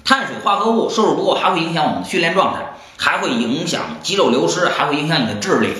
[0.08, 2.60] 碳水化合物摄入不够还会影响我们的训练状态，
[2.96, 5.74] 还会影响肌肉流失，还会影响你的智力，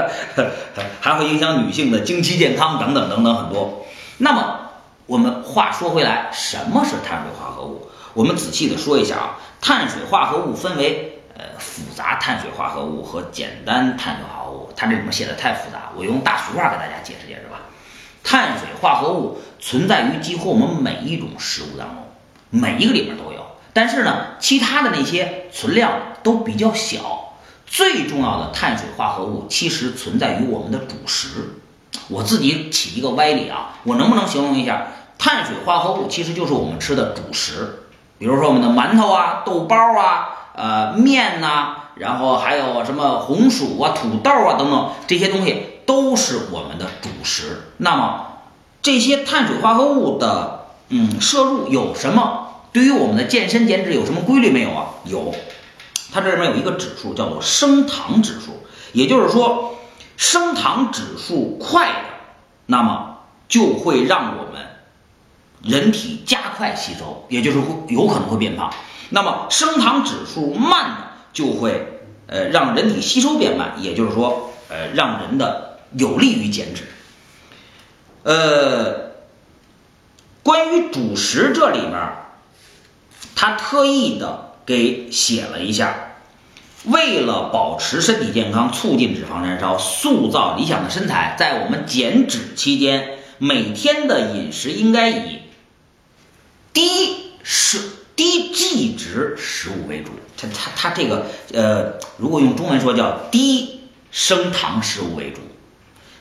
[1.00, 3.84] 还会影响女性的经期健康等等等等很多。
[4.16, 4.70] 那么
[5.04, 7.90] 我们话说回来，什么是碳水化合物？
[8.14, 14.72] 我们仔细的说一下啊，碳水化合物分为呃复杂碳水化合物和简单碳水化合物。
[14.74, 17.60] 它这里面写的太复杂，我用大俗话给大家解释解释吧。
[18.24, 21.96] 碳水化合物存在于几乎我们每一种食物当中，
[22.48, 23.37] 每一个里面都有。
[23.78, 25.92] 但是呢，其他的那些存量
[26.24, 27.36] 都比较小。
[27.64, 31.60] 最重要的碳水化合物其实存在于我们的主食。
[32.08, 34.88] 我自己起一个歪理啊，我能不能形容一下？
[35.16, 37.84] 碳水化合物其实就是我们吃的主食，
[38.18, 45.74] 比如说我们的馒头啊、豆包啊、呃面呐，然后还有什么红薯啊、土豆啊等等这些东西。
[45.86, 47.70] 都是我们的主食。
[47.78, 48.26] 那么
[48.82, 52.47] 这些碳水化合物的嗯摄入有什么？
[52.78, 54.90] 对于我们的健身减脂有什么规律没有啊？
[55.04, 55.34] 有，
[56.12, 58.62] 它这里面有一个指数叫做升糖指数，
[58.92, 59.76] 也就是说
[60.16, 62.08] 升糖指数快的，
[62.66, 64.64] 那么就会让我们
[65.60, 68.72] 人体加快吸收，也就是会有可能会变胖。
[69.08, 70.96] 那么升糖指数慢的
[71.32, 75.66] 就会呃让人体吸收变慢，也就是说呃让人的。
[75.96, 76.82] 有利于减脂。
[78.22, 79.12] 呃，
[80.42, 81.94] 关于主食这里面，
[83.34, 86.12] 他特意的给写了一下，
[86.84, 95.38] 为了保持身体健康，促进脂肪燃烧，塑造理想的身材，在我们减脂期间，每天的饮食应该以
[96.72, 97.78] 低摄
[98.16, 100.12] 低 G 值食物为主。
[100.36, 105.40] 它它它这个呃，如果用中文说叫低升糖食物为主。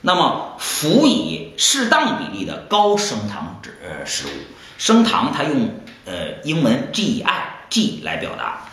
[0.02, 4.30] 那么，辅以适当比例的高升糖脂呃食物，
[4.78, 5.72] 升糖它用
[6.08, 7.24] 呃英文 GI
[7.70, 8.64] G 来表达。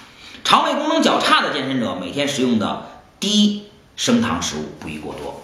[0.44, 2.86] 肠胃功能较差的健身者每天食用的
[3.20, 5.42] 低升糖食物不宜过多。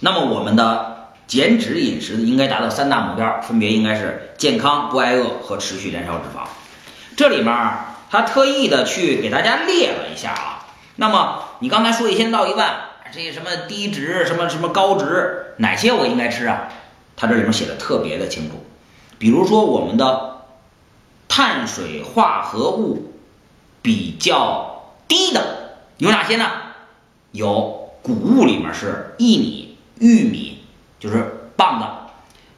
[0.00, 6.46] 那么，我们的减脂饮食应该达到三大目标，分别应该是健康、不挨饿和持续燃烧脂肪。
[7.16, 7.54] 这里面
[8.10, 10.66] 他特意的去给大家列了一下啊。
[10.96, 12.76] 那么，你刚才说一千到一万。
[13.12, 16.68] 这些什么低脂，什么什么高脂，哪些我应该吃啊？
[17.16, 18.63] 它这里面写的特别的清楚。
[19.24, 20.42] 比如说我们的
[21.28, 23.14] 碳水化合物
[23.80, 26.44] 比较低的有哪些呢？
[27.32, 30.58] 有谷物里面是薏米、玉米，
[31.00, 32.10] 就是棒的，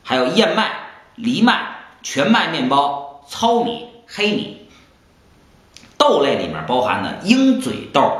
[0.02, 0.72] 还有燕麦、
[1.14, 1.68] 藜麦、
[2.02, 4.66] 全麦面包、糙米、黑米。
[5.96, 8.10] 豆类里面包含的鹰嘴豆。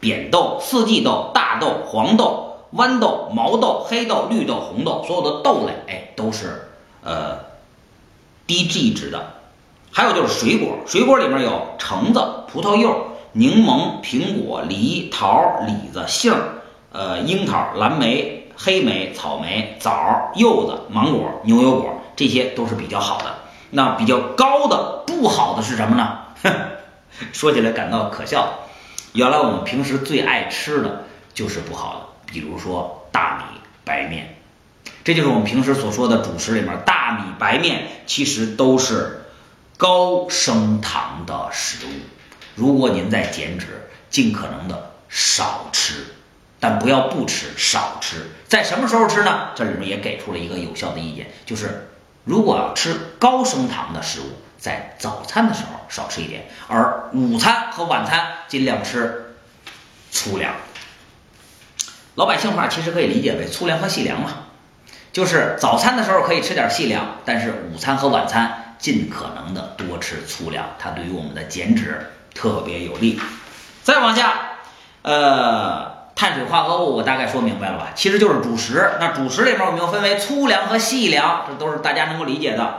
[0.00, 6.68] 扁豆、四季豆、大豆、黄豆、豌豆、毛豆、黑豆、绿豆、红豆，所有的豆类，哎，都是
[7.02, 7.38] 呃
[8.50, 9.34] 低 G 值的。
[9.92, 16.34] 还有就是水果，水果里面有橙子、葡萄柚、柠檬、苹果、梨、桃、李子、杏、
[16.90, 23.26] 呃樱桃、蓝莓、黑莓、草莓、枣、柚子、芒果、牛油果，这些都是比较好的。
[23.70, 26.18] 那比较高的不好的是什么呢？
[27.32, 28.52] 说起来感到可笑。
[29.12, 34.39] 原来我们平时最爱吃的就是不好的，比如说大米、白面，
[35.04, 39.24] 这就是我们平时所说的主食里面，大米、白面其实都是
[39.76, 41.90] 高升糖的食物。
[42.54, 46.04] 如果您在减脂，尽可能的少吃，
[46.58, 48.30] 但不要不吃，少吃。
[48.46, 49.50] 在什么时候吃呢？
[49.54, 51.88] 这里面也给出了一个有效的意见，就是
[52.24, 54.24] 如果要吃高升糖的食物。
[54.60, 59.34] 在早餐的时候少吃一点，而午餐和晚餐尽量吃
[60.10, 60.54] 粗粮。
[62.14, 64.48] 老百姓话其实可以理解为粗粮和细粮嘛，
[65.12, 73.20] 就是早餐的时候可以吃点细粮，但是午餐和晚餐尽可能的多吃粗粮，它对于我们的减脂特别有利。
[73.82, 74.32] 再往下，
[75.02, 77.88] 呃，碳水化合物我大概说明白了吧？
[77.94, 78.92] 其实就是主食。
[79.00, 82.74] 那主食里面我们又分为粗粮和细粮，这都是大家能够理解的。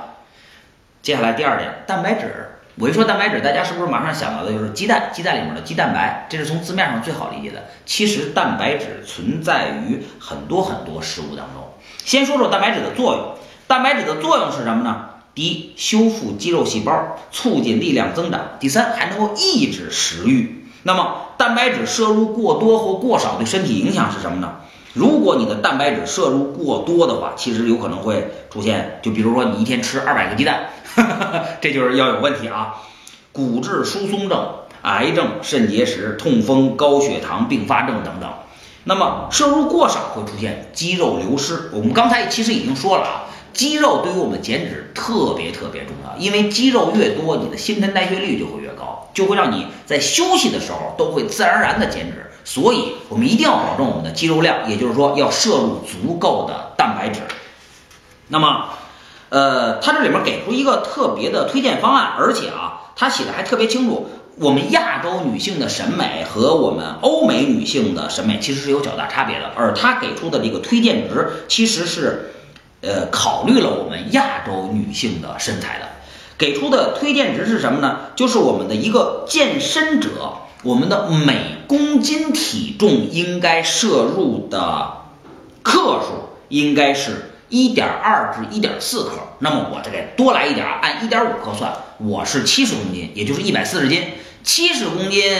[1.02, 2.48] 接下来第二点，蛋白质。
[2.76, 5.10] 我一说蛋白质，大家是不是马上想到的就是鸡蛋？
[5.12, 7.66] 鸡蛋里面的鸡蛋白，这是从字面上最好理解的。
[7.86, 11.68] 其实蛋白质存在于很多很多食物当中。
[12.06, 13.36] 先说说蛋白质的作用。
[13.68, 15.06] 蛋白质的作用是什么呢？
[15.34, 18.42] 第一，修复肌肉细胞，促进力量增长。
[18.60, 20.66] 第三，还能够抑制食欲。
[20.84, 24.56] 那么，蛋白质摄入过多或过少对身体影响是什么呢？
[24.94, 30.72] 如果你的蛋白质摄入过多的话，其实有可能会出现，就比如说你一天吃二百个鸡蛋，
[31.62, 32.82] 这就是要有问题啊，
[33.32, 38.30] 骨质疏松症、癌症、肾结石、痛风、高血糖并发症等等。
[38.84, 41.70] 那么摄入过少会出现肌肉流失。
[41.74, 52.32] 我们刚才其实已经说了啊，肌肉对于我们减脂特别特别重要，因为肌肉越多，你的新陈代谢率就会越高，就会让你在休息的时候都会自然而然的减脂。
[52.44, 57.22] 所以我们一定要保证我们的肌肉量，也就是说要摄入足够的蛋白质。
[58.30, 58.70] 那么，
[59.30, 64.10] 呃，它这里面给出一个特别的推荐方案，而且啊，它写的还特别清楚。
[64.42, 72.32] 我们亚洲女性的审美和我们欧美女性的审美其实是有较大差别的，而它给出的这个推荐值其实是，
[72.82, 75.86] 呃，考虑了我们亚洲女性的身材的。
[76.40, 78.00] 给出的推荐值是什么呢？
[78.16, 80.10] 就是我们的一个健身者，
[80.64, 85.04] 我们的每公斤体重应该摄入的
[85.62, 87.28] 克数应该是。
[87.54, 94.02] 一点二至一点四克，那么我这个多来一点，按一点五克算，我是七十公斤，也就是一百四十斤。
[94.44, 95.38] 七十公斤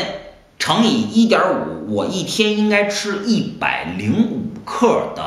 [0.60, 5.24] 乘以一点五，我一天应该吃一百零五克的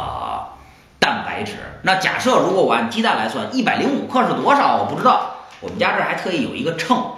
[0.99, 1.53] 蛋白质。
[1.83, 4.77] 那假设如果我按鸡蛋来算，一百零五克是多少？
[4.77, 5.31] 我不知道。
[5.61, 7.13] 我们家这还特意有一个秤，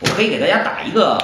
[0.00, 1.18] 我可以给大家打一个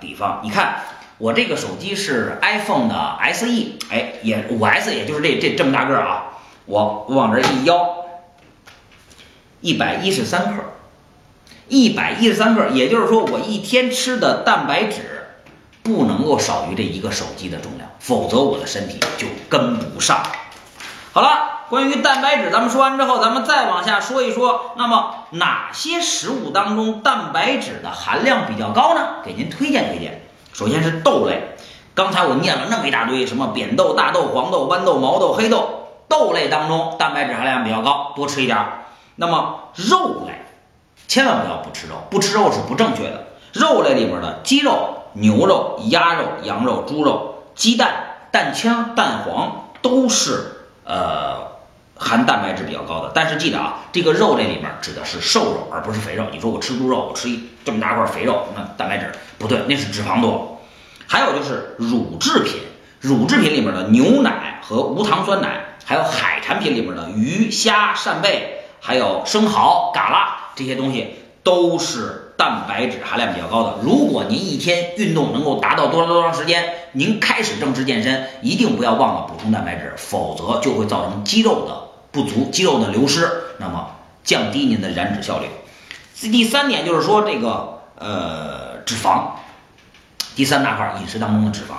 [0.00, 0.40] 比方。
[0.44, 0.76] 你看，
[1.18, 6.24] 我这个手机是 iPhone 的 SE，哎，也五 S，也就是这这这么大个儿啊。
[6.66, 7.96] 我往这一腰，
[9.60, 10.62] 一百一十三克，
[11.68, 15.28] 一百一十三克，也就是说我一天吃的蛋白质
[15.82, 20.22] 不能够少于这一个手机的重量，否则我的身体就跟不上。
[21.12, 29.22] 好了，关于蛋白质，咱们说完之后，咱们再往下说一说，那么哪些食物当中蛋白质的含量比较高呢？
[29.24, 30.26] 给您推荐推荐。
[30.52, 31.56] 首先是豆类，
[31.94, 35.80] 刚才我念了那么一大堆，什么扁豆、大豆、黄豆、豌豆、毛豆、黑豆。
[36.06, 38.58] 豆类当中蛋白质含量比较高，多吃一点。
[39.16, 40.43] 那么肉类，
[41.06, 43.26] 千万不要不吃肉，不吃肉是不正确的。
[43.52, 47.94] 肉类里边的鸡肉、牛肉、鸭肉、羊肉、猪肉、鸡蛋、
[48.30, 51.52] 蛋清、蛋黄都是呃
[51.96, 53.12] 含蛋白质比较高的。
[53.14, 56.24] 但是记得啊，这个肉类里面指的是瘦肉，而不是肥肉。
[56.32, 60.60] 你说我吃猪肉，我吃一这么大块肥肉，那蛋白质不对，那是脂肪多。
[61.06, 62.60] 还有就是乳制品，
[63.00, 65.66] 乳制品里面的牛奶和无糖酸奶。
[65.86, 73.76] 还有海产品里面的鱼虾扇贝，还有生蚝、蛤蜊这些东西都是蛋白质含量比较高的。
[73.82, 83.90] 如果您一天运动能够达到多长多长时间，您开始正式健身，一定不要忘了补充蛋白质，否则就会造成肌肉的不足、肌肉的流失，那么
[84.22, 85.46] 降低您的燃脂效率。
[86.20, 89.30] 第三点就是说这个呃脂肪，
[90.34, 91.74] 第三大块饮食当中的脂肪。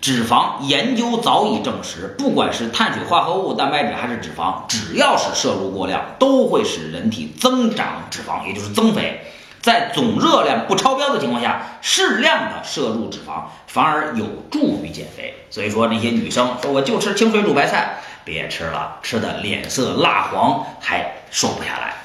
[0.00, 9.20] 脂肪研究早已证实，不管是碳水化合物、蛋白质还是脂肪，只要是摄入过量，都会使人体增长脂肪，也就是增肥。
[9.60, 15.34] 在总热量不超标的情况下，适量的摄入脂肪反而有助于减肥。
[15.50, 21.96] 所以说，那些女生说我就吃清水煮白菜，别吃了，吃的脸色蜡黄，还瘦不下来。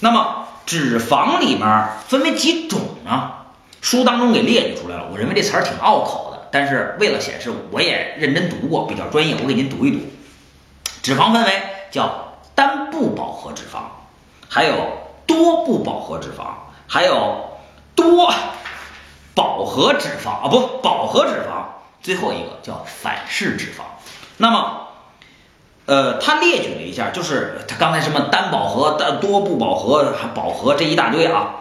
[0.00, 3.30] 那么脂肪里面分为几种呢？
[3.80, 6.25] 书当中给列举出来了，我认为这词儿挺拗口。
[6.58, 9.98] 但是为了显示我也认真读过，比较专业，我给您读一读。
[11.02, 11.52] 脂肪分为
[11.90, 13.80] 叫单不饱和脂肪，
[14.48, 14.74] 还有
[15.26, 16.46] 多不饱和脂肪，
[16.86, 17.58] 还有
[17.94, 18.32] 多
[19.34, 21.66] 饱和脂肪啊，不饱和脂肪，
[22.00, 23.82] 最后一个叫反式脂肪。
[24.38, 24.88] 那么，
[25.84, 31.56] 呃，他列举了一下，就是他刚才什么单饱和、单多不饱和、还饱和这一大堆啊，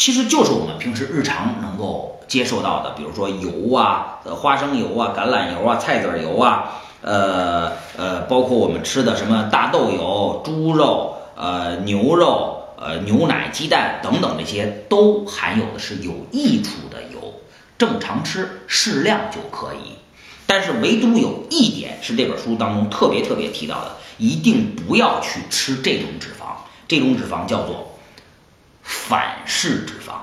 [0.00, 2.16] 其实就是我们平时日常能够。
[2.30, 17.34] 接受到的，比如说油啊，呃，花生油啊，橄榄油啊，菜籽油啊，呃呃，包括我们吃的什么大豆油、猪肉、呃牛肉、呃牛奶、鸡蛋等等这些，都含有的是有益处的油，
[17.76, 19.96] 正常吃适量就可以。
[20.46, 26.54] 但是唯独有一点是这本书当中特别特别提到的，一定不要去吃这种脂肪，
[26.86, 27.90] 这种脂肪叫做
[28.90, 30.14] 反式脂肪。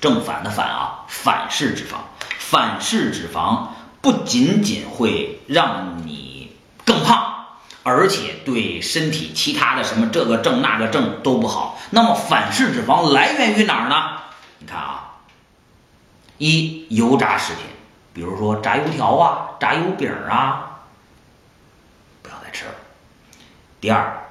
[0.00, 1.98] 正反的反啊，反式脂肪，
[2.38, 3.68] 反式脂肪
[4.00, 7.46] 不仅仅会让你更胖，
[7.82, 11.80] 而且对身体其他的什么这个症那个症都不好。
[11.90, 14.18] 那么反式脂肪来源于哪儿呢？
[14.58, 15.16] 你看啊，
[16.38, 17.64] 一油炸食品，
[18.12, 20.80] 比如说炸油条啊、炸油饼啊，
[22.22, 22.72] 不要再吃了。
[23.80, 24.28] 第二，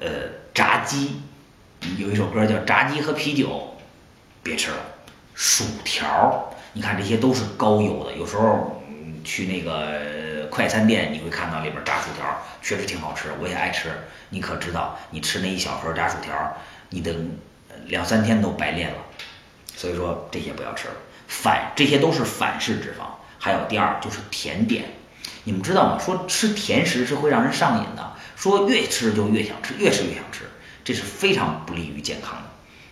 [0.00, 0.06] 呃，
[0.54, 1.20] 炸鸡，
[1.98, 3.48] 有一首歌叫《炸鸡和啤酒》，
[4.42, 4.76] 别吃了。
[5.34, 8.12] 薯条，你看这些都是高油的。
[8.14, 8.82] 有时候
[9.24, 12.24] 去那个快餐店，你会看到里边炸薯条，
[12.62, 13.90] 确实挺好吃，我也爱吃。
[14.30, 16.56] 你可知道，你吃那一小盒炸薯条，
[16.90, 17.14] 你的
[17.86, 18.96] 两三天都白练了。
[19.76, 20.94] 所以说这些不要吃了，
[21.26, 23.04] 反这些都是反式脂肪。
[23.38, 24.84] 还有第二就是甜点，
[25.42, 25.98] 你们知道吗？
[25.98, 30.44] 说吃甜食是会让人上瘾的，说越吃就越想吃，越吃越想吃，
[30.84, 32.42] 这是非常不利于健康的。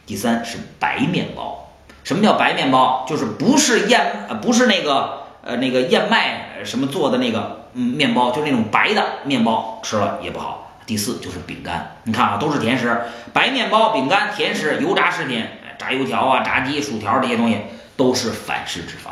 [0.06, 1.70] 第三是白面包，
[2.02, 3.06] 什么叫白面包？
[3.08, 10.72] 就是不是燕不是那个呃那个燕麦什么做的那个嗯面包，就是那种白的面包，吃了也不好。
[10.84, 15.46] 第四就是饼干，你看啊，都是甜食，白面包、饼干、甜食、油炸食品，
[15.78, 17.58] 炸油条啊、炸鸡、薯条这些东西
[17.96, 19.10] 都是反式脂肪。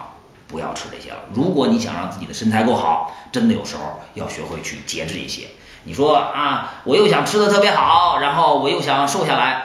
[0.49, 1.19] 不要吃这些了。
[1.33, 5.47] 如果你想让自己的身材够好，真的有时候要学会去节制一些。
[5.85, 9.65] 你说啊，我又想吃的特别好，然后我又想瘦下来，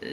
[0.00, 0.08] 呃，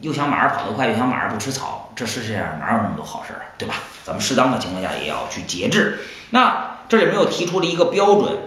[0.00, 3.74] 又想马儿跑得快，又想马儿不吃草，这世界上哪有那么多好事儿啊，对吧？
[4.04, 6.00] 咱们适当的情况下也要去节制。
[6.30, 8.38] 那这里面又提出了一个标准，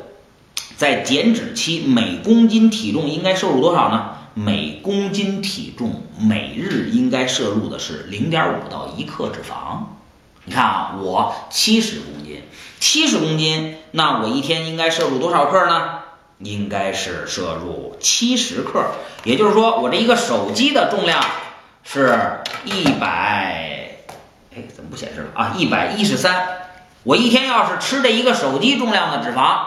[0.77, 4.15] 在减脂期每公斤体重应该摄入多少呢？
[4.33, 9.83] 每公斤体重每日应该摄入的是零点五到一克脂肪。
[10.45, 12.43] 你看啊，我七十公斤，
[12.79, 15.98] 七十公斤，那我一天应该摄入多少克呢？
[16.39, 18.91] 应该是摄入七十克，
[19.23, 21.23] 也就是说，我这一个手机的重量
[21.83, 23.97] 是一百，
[24.55, 25.53] 哎，怎么不显示了啊？
[25.57, 26.47] 一百一十三，
[27.03, 29.59] 我一天要是吃这一个手机重量的脂肪，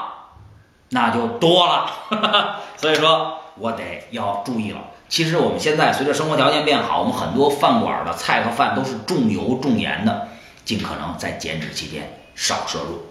[0.88, 4.80] 那就多了， 所以说我得要注意了。
[5.08, 10.28] 其实我们现在随着生活条件变好，我们很多饭馆的菜和饭都是重油重盐的。
[10.64, 13.04] 尽可能在减脂期间少摄入。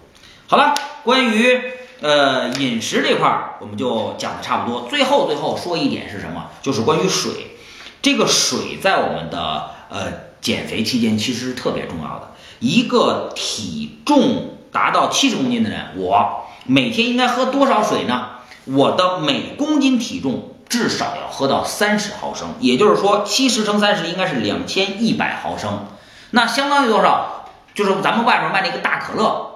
[0.48, 1.62] 好了，关于
[2.02, 4.88] 呃饮食这块儿，我们就讲的差不多。
[4.90, 6.48] 最后最后说一点是什么？
[6.62, 7.56] 就是关于水。
[8.02, 10.08] 这个水在我们的呃
[10.42, 12.32] 减肥期间其实是特别重要的。
[12.60, 18.30] 一个体重达到七十公斤的人，我每天应该喝多少水呢？
[18.66, 25.88] 我的每公斤体重至少要喝到三十毫升，也就是说七十乘三十应该是两千一百毫升。
[26.32, 27.46] 那相当于多少？
[27.74, 29.51] 就是咱们外面卖那个大可乐，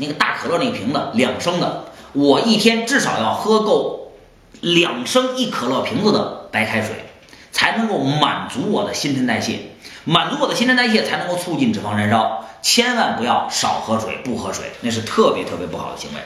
[0.00, 1.84] 那个大可乐那瓶子两升的，
[2.14, 4.12] 我一天至少要喝够
[4.60, 7.04] 两升一可乐瓶子的白开水，
[7.52, 9.58] 才能够满足我的新陈代谢，
[10.04, 12.46] 满足我的新陈代谢才能够促进脂肪燃烧。
[12.62, 16.20] 千万不要少喝水，不喝水那是特别特别不好的行为。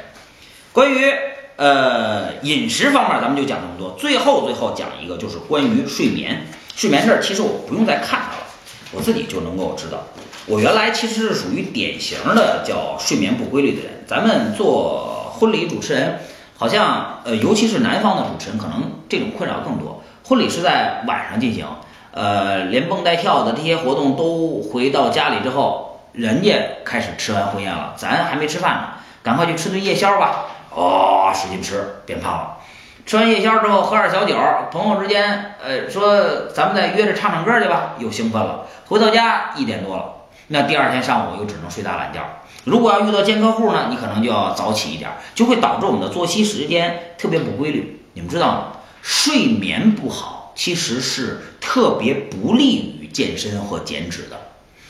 [0.72, 1.12] 关于
[1.56, 3.96] 呃饮食方面，咱们就讲这么多。
[3.98, 6.46] 最后最后讲一个，就是关于睡眠。
[6.74, 8.46] 睡眠这儿其实我不用再看它了，
[8.90, 10.02] 我自己就能够知道。
[10.46, 14.04] 我原来其实是属于典型的叫睡眠不规律的人。
[14.06, 16.18] 咱们做婚礼主持人，
[16.58, 20.02] 好像呃，尤其是南方的主持人，可能这种困扰更多。
[20.22, 21.66] 婚礼是在晚上进行，
[22.10, 26.52] 呃，连蹦带跳的这些活动都回到家里之后，人家
[26.84, 28.88] 开始吃完婚宴了，咱还没吃饭呢，
[29.22, 30.46] 赶快去吃顿夜宵吧。
[30.74, 32.58] 哦，使劲吃，变胖了。
[33.06, 34.36] 吃完夜宵之后，喝点小酒，
[34.70, 38.66] 朋友之间，呃，说咱们再约着唱唱歌去吧，又兴奋了。
[38.86, 40.04] 回到家一点多了。
[40.48, 42.40] 那第二天上午又只能睡大懒觉。
[42.64, 48.04] 如果要遇到见客户呢，你可能就要早起一点，就会导致我们的作息时间特别不规律。
[48.14, 48.72] 你们知道吗？
[49.02, 54.38] 睡眠不好其实是特别不利于健身和减脂的，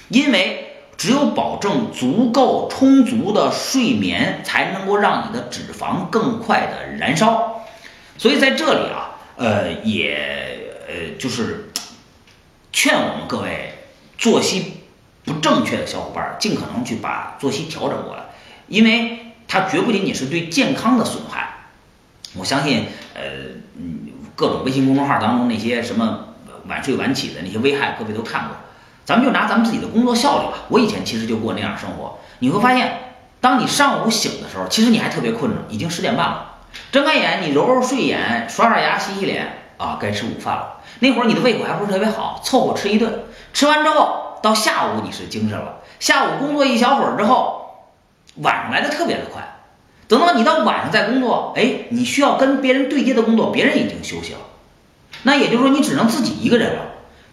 [0.09, 7.65] 因为只有保证足够充足的睡眠，才能够让你的脂肪更快的燃烧。
[8.17, 11.71] 所以在这里啊，呃，也呃，就是
[12.73, 13.73] 劝我们各位
[14.17, 14.74] 作息。
[15.25, 18.25] 不正确的小伙伴，尽可能去把作息调整过来，
[18.69, 21.51] 因为它绝不仅仅是对健康的损害。
[22.35, 23.23] 我相信，呃，
[23.77, 26.35] 嗯，各种微信公众号当中那些什么
[26.67, 28.57] 晚睡晚起的那些危害，各位都看过。
[29.05, 30.65] 咱们就拿咱们自己的工作效率吧。
[30.69, 32.19] 我以前其实就过那样生活。
[32.41, 36.57] 你会发现，当你上午醒的时候，其实你还特别困着，已经十点半了。
[36.91, 40.81] 睁开眼，你揉揉睡眼，刷刷牙，洗洗脸，啊，该吃午饭了。
[40.99, 43.25] 那会儿你的胃口还不是特别好，凑合吃一顿。
[43.53, 44.24] 吃完之后。
[44.45, 47.89] 到下午你是精神了，下午工作一小会儿之后，
[48.43, 49.43] 晚上来的特别的快。
[50.07, 54.41] 等到你到晚上再工作，哎，你需要跟别人对接的工作，别人已经休息了。
[55.23, 56.83] 那也就是说，你只能自己一个人了。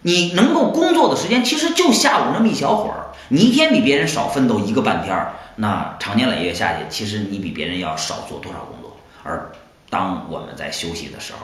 [0.00, 8.96] 你能够工作的时间其实就下午那么一小会儿，你一天比别人少奋斗一个半天儿，那长年累月下去，其实你比别人要少做多少工作？
[9.22, 9.52] 而
[9.90, 11.40] 当我们在休息的时候，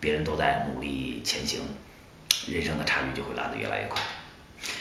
[0.00, 1.60] 别人都在努力前行，
[2.48, 4.02] 人生的差距就会拉得越来越快。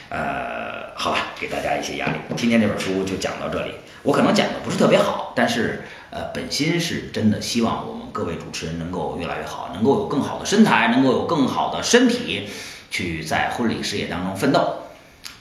[0.09, 2.13] 呃，好吧，给大家一些压力。
[2.36, 3.73] 今天这本书就讲到这里。
[4.03, 12.49] 我可能讲的不是特别好，但是呃，本心是真的希望我们各位主持人能够越来越好，能够有更好的身材，能够有更好的身体，
[12.89, 14.77] 去在婚礼事业当中奋斗。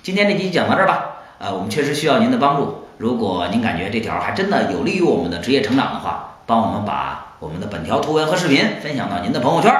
[0.03, 1.16] 今天这集讲到这儿吧。
[1.38, 2.84] 呃，我们确实需要您的帮助。
[2.99, 9.74] 如果您感觉这条还真的有利于我们的职业成长的话，帮我们把我们的本条图文和视频分享到您的朋友圈，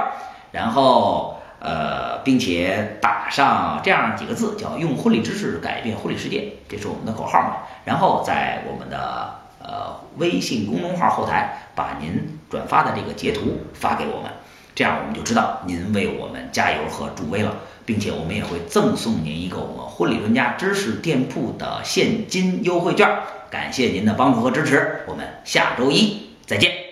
[0.52, 2.11] 然后呃。
[2.22, 7.56] 并且打上这样几个字，叫“用婚礼知识改变婚礼世界”，这是我们的口号嘛。
[7.82, 14.30] 然后在我们的呃微信公众号后台把您转发的这个截图发给我们，
[14.74, 17.54] 这样我们就知道您为我们加油和助威了，
[17.86, 23.08] 并且我们也会赠送您一个我们婚礼专家知识店铺的现金优惠券。
[23.50, 26.89] 感谢您的帮助和支持，我们下周一再见。